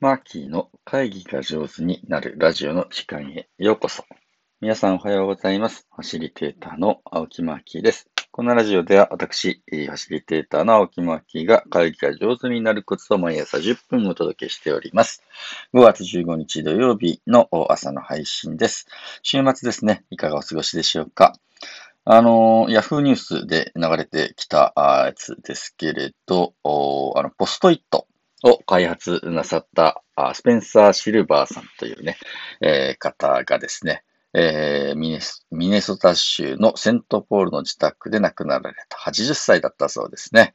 [0.00, 4.02] マーキーの会議が上手になるラジオの時間へようこそ。
[4.62, 5.86] 皆さんおはようございます。
[5.94, 8.08] ファシリテーターの青木マーキーです。
[8.30, 15.22] このラジオでは私、ファシリテーターの青木マーキーが会議が上手になるコツを毎朝10分お届けしております。
[15.74, 18.86] 5月15日土曜日の朝の配信です。
[19.22, 21.34] 週末ですね、いかがお過ごしでしょうか。
[22.06, 28.06] あの、ヤフーニュースで流れてきたやつですけれど、あのポストイット
[28.42, 32.16] を開発なさったあスペンサー・シルバーさんというね、
[32.60, 35.20] えー方がですね、えーミネ
[35.50, 40.54] ミネソタ州のセントポールの自宅で亡くなられた80歳だったそうですね。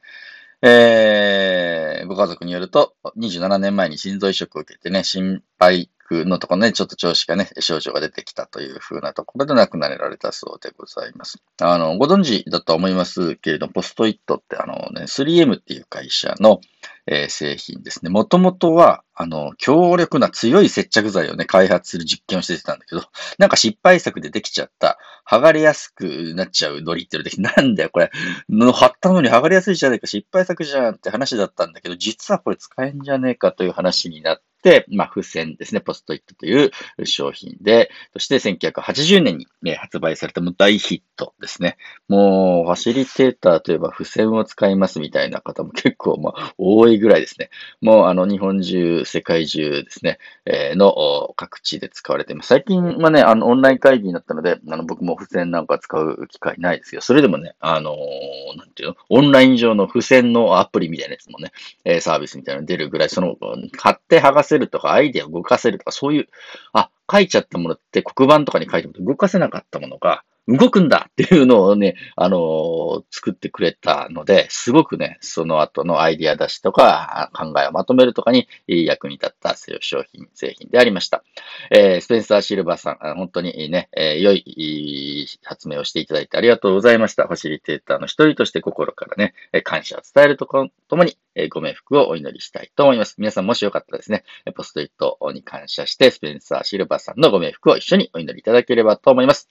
[0.62, 11.42] えーご家族によると、27年前に心臓移植を受けてね、心肺のところね、ちょっと調子がね、症状が出てきたという風なところで亡くなられたそうでございます。
[11.60, 16.60] あの、ご存知だと思いますけれども、ポストイットってあのね、3M っていう会社の、
[17.08, 18.10] えー製品ですね。
[18.10, 23.02] もともとは、あの、強力な強い接着剤をね、開発する実験をしてたんだけど、
[23.38, 28.10] なんか失敗作でできちゃった、剥がれやすくなっちゃうノリっていうので、なんだよ、これ、
[28.48, 34.45] の貼ったのに剥がれやすいじゃねえか、失敗作じゃんって話だったんだけど、実はこれ使えんじゃねえかという話になって、
[34.88, 36.70] まあ、付箋ですね、ポストイットという
[37.04, 41.76] 商品で、そして1980年に、ね、発売されたも大ヒットですね。
[42.08, 47.50] もう、ファシリテーターといえば付箋を使いますみたいな方も結構、まあ、多いぐらいですね。
[47.80, 52.48] もう、あの、日本中、世界中ですね、えーの各地で使われています。
[52.48, 63.36] 最近はね、あの、オンライン会議になったので、あの、僕も付箋なんか使う機会ないですけど、それでもね、あのーなんていうの、オンライン上の付箋のアプリみたいなやつもね、サービスみたいなの出るぐらい、その、
[63.76, 66.28] 買って剥がせるとか、アイデアを動かせるとか、そういう、
[66.72, 81.24] あ、書いちゃったものって黒板とかに書いても動かせなかったものが、動くんだっていうのをね、あのー作ってくれたので、すごくね、その後のアイディア出しとか、考えをまとめるとかに役に立った商品、製品でありました。
[81.70, 87.26] えースペンサー・シルバーさん、本当にね、えー良い発明をしていただいてありがとうございました。
[87.26, 89.34] ファシリテーターの一人として心からね、
[89.64, 91.18] 感謝を伝えるとこともに、
[91.50, 93.16] ご冥福をお祈りしたいと思います。
[93.18, 99.50] 皆さんもしよかったらですね、ポストイットに感謝して、スペンサー・シルバーさんのご冥福を一緒にお祈りいただければと思います。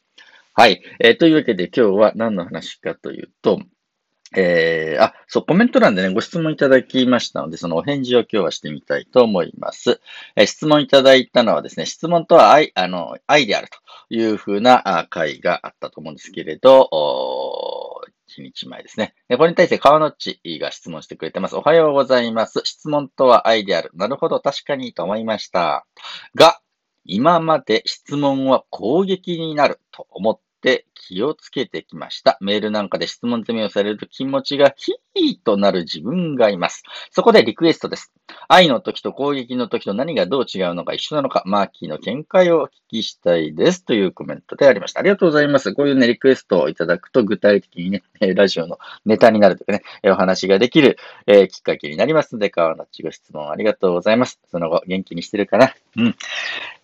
[0.58, 0.82] はい。
[1.02, 3.60] えーというわけで今日は何の話かというと、
[4.38, 10.00] えー、あ、そう、コメント欄でね、ご質問いただきましたので、そのお返事を今日はしてみたいと思います。
[10.38, 19.14] えー質問いただいたのはですね、質問とは愛、あの、愛であるというふうな回があったと思うんですけれど、お1日前ですね。
[19.28, 21.58] でこれに対して川野っちが質問してくれてます。
[21.58, 22.62] おはようございます。
[22.64, 23.92] 質問とは愛である。
[23.94, 25.86] なるほど、確かにと思いました。
[26.34, 26.62] が、
[27.06, 32.38] 今まで質問は攻撃になると思って気をつけてきました。
[32.42, 36.84] メールなんかで質問攻めをされると気持ちがヒーとなる自分がいます。
[37.12, 38.12] そこでリクエストです。
[38.48, 43.84] 愛の時と攻撃の時と何がどう違うのか一緒なのか、マーキーの見解をお聞きしたいです。
[43.84, 45.02] というコメントでありました。
[45.02, 45.74] ありがとうございます。
[45.74, 54.40] こういうね、リクエストをいただくと具体的にね、ラジオのネタになるというかね、お話ができる、えーきっかけになりますので、川のちご質問ありがとうございます。
[54.50, 55.74] その後、元気にしてるかな？
[55.98, 56.16] うん。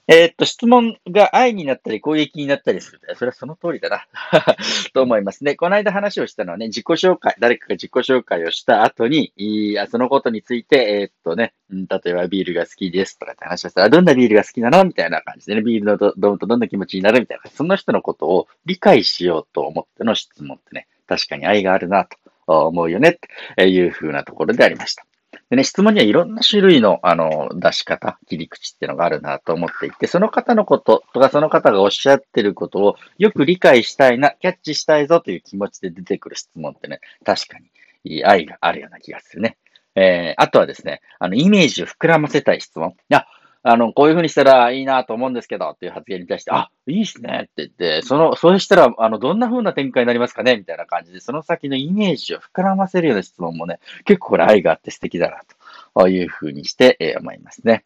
[0.08, 3.02] えーっと、質問が愛になったり攻撃になったりする。
[3.16, 4.00] それはその通りだな。
[4.94, 5.56] と思いますね。
[5.56, 25.06] この間話をしたのはね、自己紹介、誰かが自己紹介をした後に、いやそのことについて、えーっとね、例えばビールが好きですとかって話をしたら、どんなビールが好きなのみたいな感じでね、ビールのど飲むとどんな気持ちになるみたいな、その人のことを理解しようと思っての質問ってね、確かに愛があるなと思うよねっていう風なところでありました。
[25.51, 37.57] でね、質問にはいろんな種類の、あの、出し方、切り口っていうのがあるなと思っていて、その方のこととか、その方がおっしゃってることをよく理解したいな、キャッチしたいぞという気持ちで出てくる質問ってね、確か
[38.06, 39.57] に愛があるような気がするね。
[39.95, 42.95] えー、あとはですね、あの、イメージを膨らませたい質問。
[43.64, 55.42] あの、こういうふうにしたらいいなと思うんですけど、っていう発言に対して、あ、いいっすねって言って、その、そうしたら、あの、どんなふうな展開になりますかねみたいな感じで、その先のイメージを膨らませるような質問もね、結構これ愛があって素敵だな、
[55.96, 57.86] というふうにして、えー思いますね。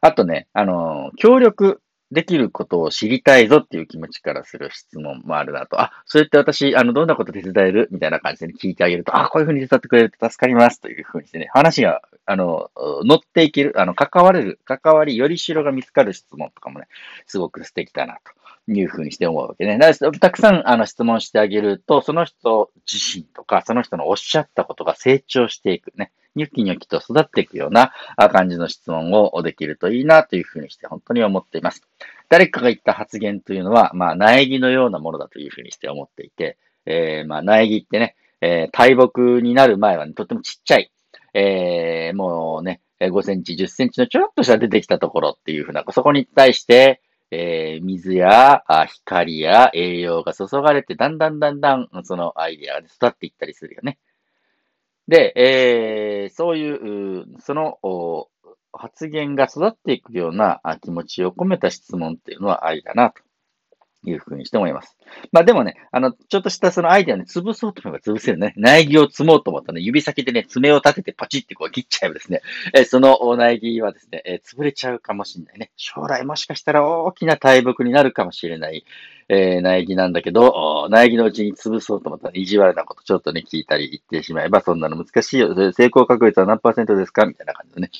[0.00, 1.80] あとね、あのー協力
[2.12, 5.80] できることを知りたいぞっていう気持ちからする質問もあるなと。
[5.80, 12.70] あ、そうやって私、あの、どんなこと手伝えるみたいな感じで、ね、聞いてあげると、あ、こういうふうに手伝ってくれると助かりますというふうにしてね、話が、あの、
[13.04, 16.86] 乗っていける、あの、関われる、関わり、よりしろが見つかる質問とかもね、
[17.26, 18.18] すごく素敵だな
[18.66, 19.78] というふうにして思うわけね。
[19.78, 26.12] だたくさんあの質問してあげると、その人自身とか、その人のおっしゃったことが成長していくね。
[26.34, 27.92] ニョキニョキと育っていくような
[28.30, 31.82] 感じの質問をできるといいなというふうにして本当に思っています。
[32.28, 36.56] 誰かが言った発言というのは、まあ、苗木のようなものだというふうにして思っていて、
[36.86, 40.90] えー、まあ、苗木ってね、えー、大木になる前は、ね、とってもちっちゃい、
[41.34, 47.00] えー、もうね、5センチ、10センチのちょろっとした出てきたところっていうふうな、そこに対して、
[47.30, 53.98] えー、水や光や栄養が注がれて、だんだんだんだんそのアイデアが育っていったりするよね。
[55.08, 57.78] で、えー、そういう、その
[58.72, 63.22] 発言が育っていくような気持ちを込めた質問っていうのは愛だなと
[64.04, 64.96] いうふうにして思います。
[65.30, 68.54] まあでもね、あの、ちょっとしたそのアイデアをね、潰そうと思えば潰せるね。
[68.56, 72.40] 苗木を積もうと思ったらね、指先でね、爪を立ててパチってこう切っちゃえばですね、
[72.74, 75.70] えその苗木はですね、え潰れちゃうかもしれないね。
[75.76, 78.84] 将来もしかしたら大きな大木になるかもしれない。
[79.28, 85.54] えー、苗木なんだけど、苗木のうちに潰そうと思ったら意地悪なことちょっとね、聞いたり言ってしまえば、そんなの難しいよ。
[85.72, 87.26] 成功確率は何パーセントですか？
[87.26, 87.90] みたいな感じでね。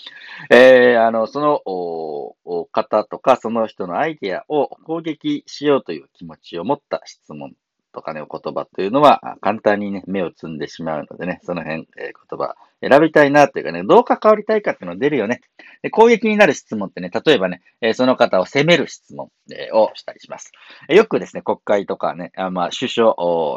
[0.51, 7.55] えー、あの、その方とか、その人のアイディアを攻撃しようという気持ちを持った質問
[7.93, 15.41] とかね、お言葉というのは簡単にね、目をつんでしまうのでね、その辺、えー、言葉選びたいなっていうかね、どう関わりたいかっていうの出るよね。
[15.83, 19.31] で攻撃になる質問ってね、例えばね、えその方を責める質問、
[19.73, 20.53] をしたりします。
[20.89, 23.15] よくですね、国会とかね、あまあ、首相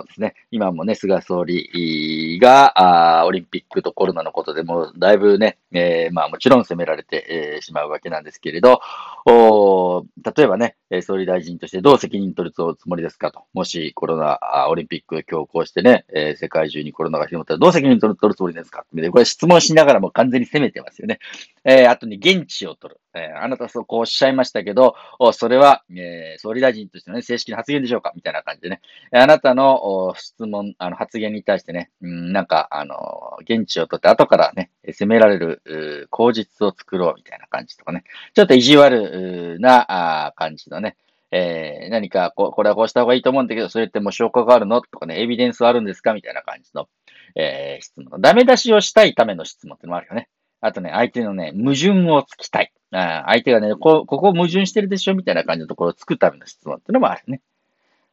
[0.08, 8.82] ですね、今もね、菅総理があオリンピックとコロナのことでもだいぶね、え、まあもちろん責められて、え、しまうわけなんですけれど、
[9.28, 10.06] お
[10.36, 13.44] 例えばね、総理大臣としてどう責任取るつもりですかと。
[13.54, 14.40] もしコロナ、
[14.70, 18.86] オリンピック強行してね、え、世界中にコロナが広まったらどう責任取る取るつもりですか
[19.16, 21.20] これ質問しながらも完全に責めてますよね。
[21.64, 23.00] えー、あとに現地を取る。
[23.14, 24.94] えー、あなたそうこうおっしゃいましたけど、
[25.32, 28.12] それは、えー、総理大臣としての、ね、正式な発言でしょうか？
[28.14, 28.82] みたいな感じでね。
[29.14, 38.04] あなたの質問、あの発言に対してね、うん、なんか、あの、現地を取って後からね、責められる口実を作ろうみたいな感じとかね。
[38.34, 40.98] ちょっと意地悪な感じのね、
[41.32, 44.82] えー、何かこ、これはこうした方がいいと思うんだけど、それってもう証拠があるの？
[44.82, 46.14] とかね、エビデンスはあるんですか？
[46.14, 46.90] みたいな感じの、
[47.36, 48.22] えー、質問。
[48.22, 50.30] ダメ出しをしたいための質問ってのもあるよね。
[50.62, 52.72] あとね、相手のね、矛盾をつきたい。
[52.92, 57.42] あ相手がね、こ、ここ矛盾してるでしょみたいな感じのところをつくための質問ってのもあるね。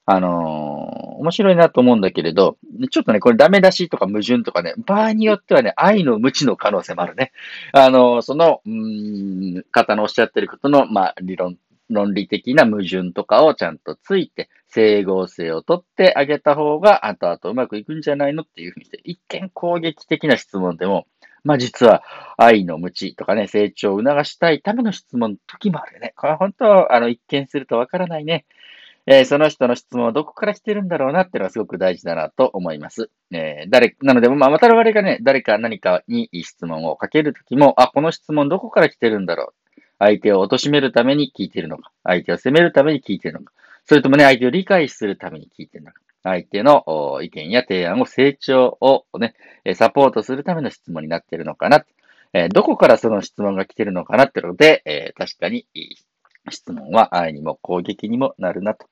[0.05, 2.59] あのー、面白いなと思うんだけれど、
[2.91, 7.31] ちょっとね、これダメ出しとか矛盾とかね、場合によってはね、愛の無知の可能性もあるね。
[7.73, 11.57] あのー、その、うん、方のおっしゃってることの、まあ、理論
[11.91, 21.07] 論理的な矛盾とかをちゃんとついて、整合性をとってあげた方が、後々うまくいくんじゃないのっていうふうにして、一見攻撃的な質問でも、
[21.45, 22.03] まあ実は
[22.37, 26.15] 愛の無知とかね、成長を促したいための質問の時もあるよね。
[26.17, 28.47] これは本当、あの、一見するとわからないね。
[29.05, 33.11] えー、その人の質問はどこから来てるんだろうなっていうのはすごく大事だなと思います。
[33.33, 39.62] えー、誰、なので、まあ、また我々がね、誰か何かに質問をかけるときも、あ、この質問どこから来てるんだろう。
[40.03, 43.53] 相手を貶めるために聞いているのか、相手を責めるために聞いているのか、
[43.87, 49.35] それともね、相手を理解するために聞いているのか、相手の意見や提案を成長をね、
[49.75, 51.85] サポートするための質問になっているのかな、
[52.33, 55.67] えどこからその質問が来ているのかなってことで、え確かに
[56.51, 58.87] 質問は愛にも攻撃にもなるなと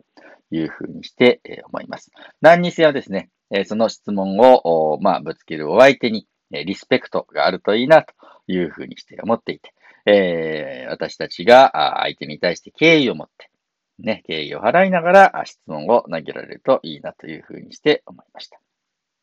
[0.52, 2.12] いうふうにして、え思います。
[2.40, 8.14] 何にせよですね、えその質問を、まあ、ぶつけるお相手に、えリスペクトがあるといいなと
[8.46, 9.72] いうふうにして思っていて、
[10.06, 13.50] えー、私たちが相手に対して敬意を持って、
[13.98, 18.60] ね、敬意を払いながら質問を投げられるといいなというふうにして思いました。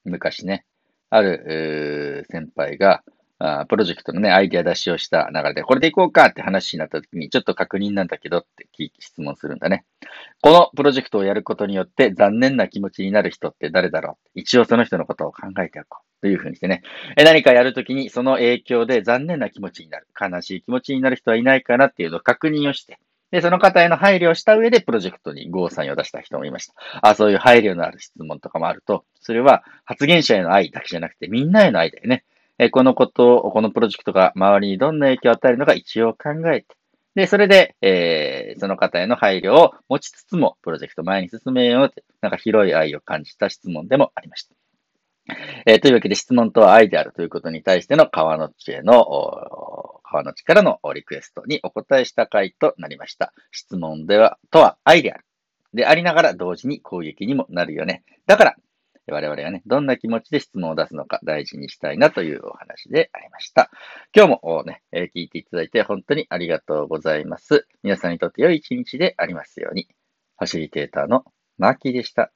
[0.05, 0.65] 昔ね、
[1.09, 3.03] ある、先輩が、
[3.39, 8.67] あプロジェクトのね、アイデア出しをした流れで、これでいこうかって話になった時に、ちょっと確認なんだけどって
[8.99, 9.85] 質問するんだね。
[10.41, 16.06] このプロジェクトをやることによって残念な気持ちになる人って誰だろう一応その人のことを考えておこう。
[16.21, 16.81] というふうにしてね。
[17.17, 20.07] 何かやるときにその影響で残念な気持ちになる。
[20.19, 22.99] 悲しい気持ちになる人はいないかなっていうのを確認をして、
[23.31, 26.73] で、その方への配慮をした上でプロジェクトにゴーサインを出した人もいました。
[27.01, 32.23] あそういう配慮のある質問とかもあると、それは発言者への愛だけじゃなくてみんなへの愛だよね。
[32.59, 36.67] えこのことを、このプロジェクトが周りにどんな影響を与えるのか一応考えて、
[37.13, 44.55] で、それで、えー、その方への配慮を持ちつつも、プロジェクト前に進めようって、なんか広い愛を感じた質問でもありました。
[45.65, 53.33] えー、というわけで質問とは愛であるということに対しての川の地への、川の地からのリクエストにお答えした回となりました。
[53.51, 55.25] 質問では、とは愛である。
[55.73, 58.03] でありながら同時に攻撃にもなるよね。
[58.25, 58.55] だから、
[59.09, 63.71] 我々がね、どんな気持ちで質問を出すのか大事にしたいなというお話でありました。
[64.13, 67.67] 今日もね、え聞いていただいて本当にありがとうございます。
[67.83, 69.87] 皆さんにとって良い一日でありますように。
[70.37, 71.23] ファシリテーターの
[71.57, 72.31] マーキーでした。